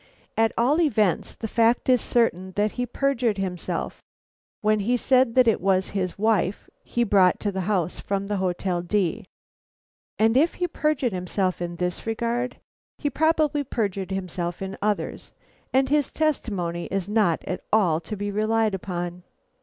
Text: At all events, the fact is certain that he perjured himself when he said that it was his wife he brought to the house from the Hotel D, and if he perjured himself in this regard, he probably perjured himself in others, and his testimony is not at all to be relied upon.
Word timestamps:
At 0.35 0.51
all 0.57 0.81
events, 0.81 1.35
the 1.35 1.47
fact 1.47 1.87
is 1.87 2.01
certain 2.01 2.53
that 2.53 2.71
he 2.71 2.87
perjured 2.87 3.37
himself 3.37 4.01
when 4.61 4.79
he 4.79 4.97
said 4.97 5.35
that 5.35 5.47
it 5.47 5.61
was 5.61 5.89
his 5.89 6.17
wife 6.17 6.67
he 6.83 7.03
brought 7.03 7.39
to 7.41 7.51
the 7.51 7.61
house 7.69 7.99
from 7.99 8.25
the 8.25 8.37
Hotel 8.37 8.81
D, 8.81 9.25
and 10.17 10.35
if 10.35 10.55
he 10.55 10.67
perjured 10.67 11.13
himself 11.13 11.61
in 11.61 11.75
this 11.75 12.07
regard, 12.07 12.57
he 12.97 13.11
probably 13.11 13.63
perjured 13.63 14.09
himself 14.09 14.59
in 14.59 14.75
others, 14.81 15.33
and 15.71 15.89
his 15.89 16.11
testimony 16.11 16.85
is 16.85 17.07
not 17.07 17.43
at 17.45 17.61
all 17.71 17.99
to 17.99 18.17
be 18.17 18.31
relied 18.31 18.73
upon. 18.73 19.21